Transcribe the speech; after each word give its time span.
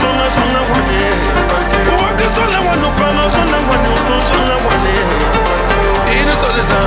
sola, 0.00 0.26
sola 0.36 0.60
wane. 0.70 1.00
Waka 2.02 2.26
sola 2.36 2.58
wano, 2.66 2.88
pana 2.98 3.24
sola 3.34 3.58
wano, 3.68 3.92
sola 4.28 4.56
wane. 4.66 4.94
Ine 6.20 6.32
sola 6.32 6.62
sa 6.62 6.80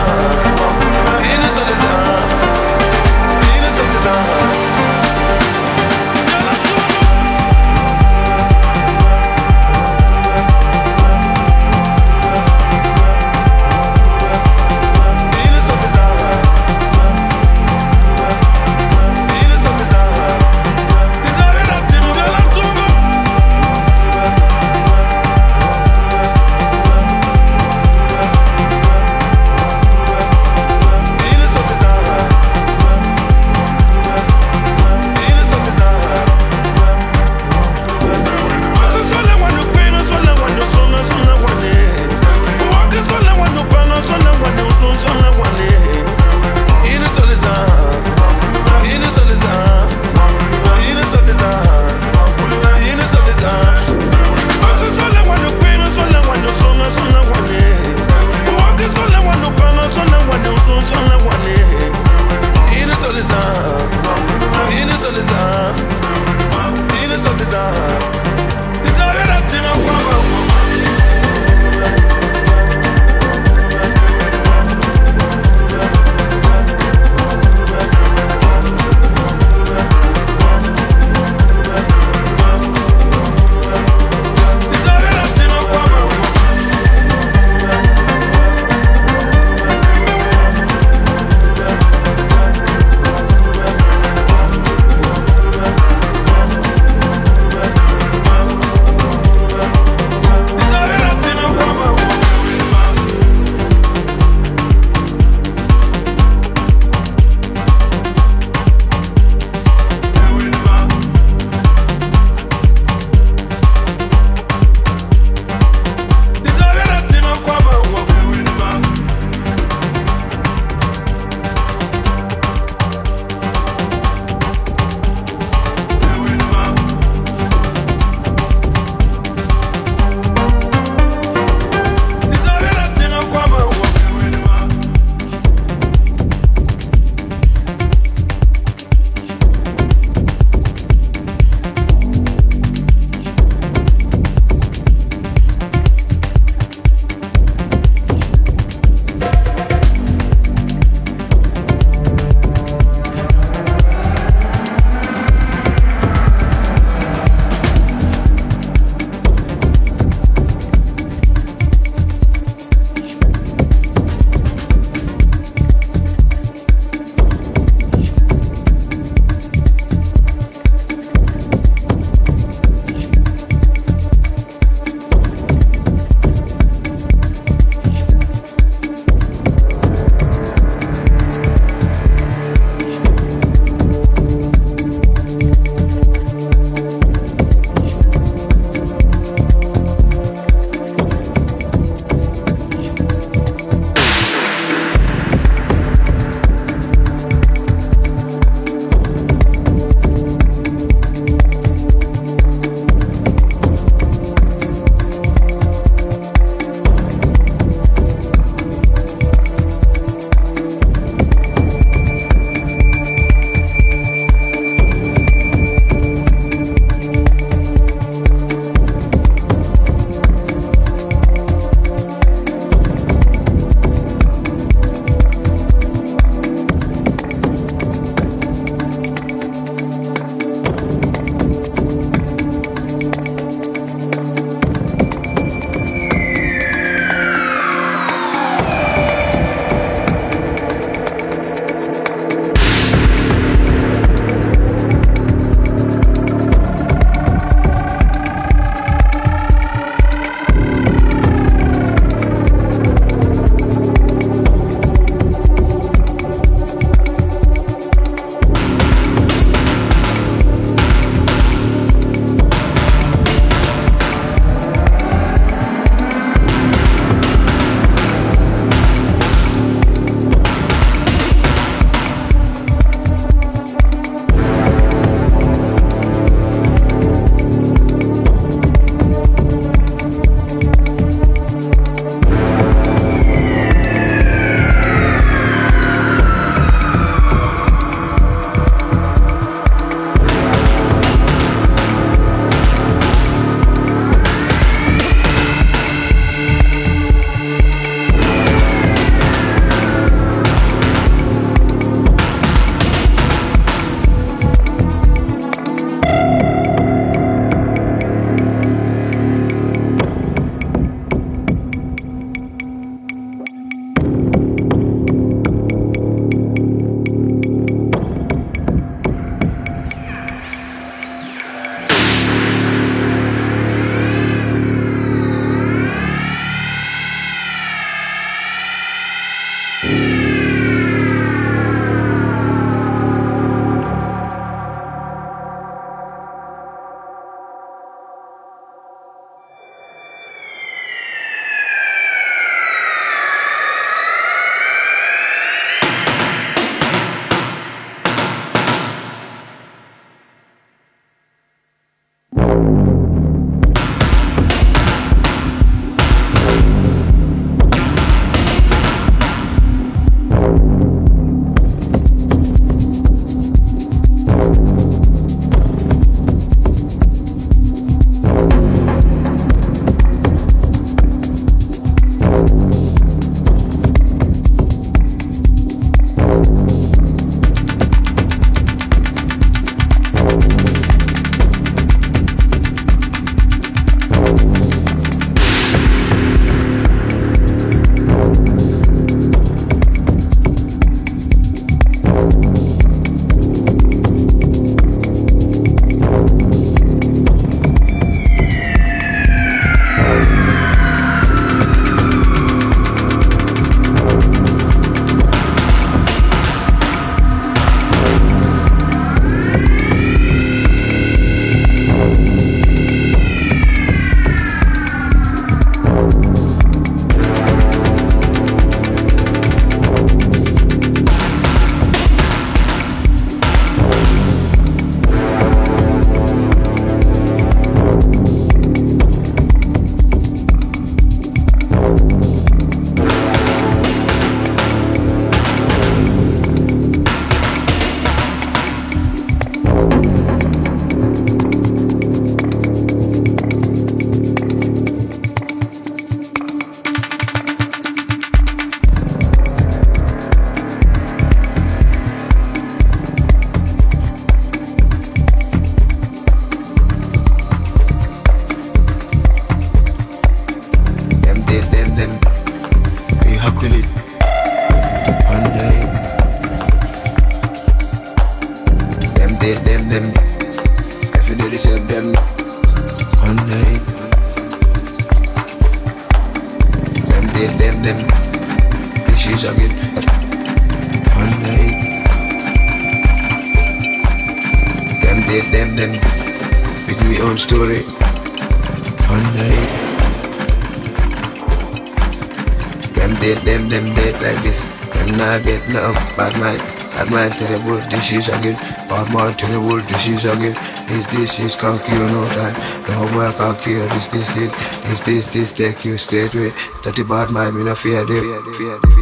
this 498.10 498.28
is 498.28 498.34
again. 498.34 498.56
Bad 498.89 499.13
man 499.13 499.34
terrible 499.34 499.80
disease 499.86 500.26
again. 500.26 500.56
This 500.88 501.06
this 501.08 501.39
is 501.39 501.56
can't 501.56 501.82
cure 501.84 502.10
no 502.10 502.28
time. 502.30 502.56
No 502.88 503.08
boy, 503.13 503.32
can 503.38 503.56
cure 503.62 503.88
this 503.89 504.08
this 504.08 504.34
this. 504.34 504.52
This 504.84 505.02
this 505.02 505.28
this 505.28 505.52
take 505.52 505.86
you 505.86 505.98
straight 505.98 506.34
away. 506.34 506.52
Dirty 506.84 507.04
bad 507.04 507.30
mind 507.30 507.56
me 507.56 507.63
no 507.63 507.76
fear 507.76 508.06
them. 508.06 508.54
Fear 508.58 508.80
them. 508.80 508.98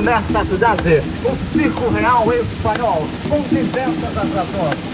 Nesta 0.00 0.44
cidade 0.44 1.02
o 1.24 1.36
Circo 1.52 1.88
Real 1.90 2.32
Espanhol, 2.32 3.06
com 3.28 3.40
diversas 3.42 4.16
atrações. 4.16 4.89